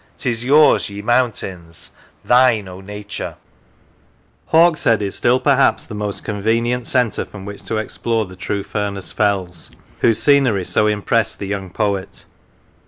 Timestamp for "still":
5.13-5.39